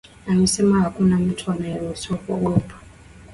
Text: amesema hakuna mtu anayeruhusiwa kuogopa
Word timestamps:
amesema 0.27 0.81
hakuna 0.81 1.17
mtu 1.17 1.51
anayeruhusiwa 1.51 2.17
kuogopa 2.19 2.73